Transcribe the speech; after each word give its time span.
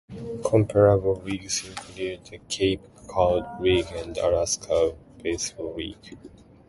Comparable 0.43 1.21
leagues 1.23 1.67
included 1.69 2.25
the 2.25 2.39
Cape 2.49 2.81
Cod 3.07 3.61
League 3.61 3.85
and 3.91 4.15
the 4.15 4.27
Alaska 4.27 4.95
Baseball 5.21 5.75
League. 5.75 6.17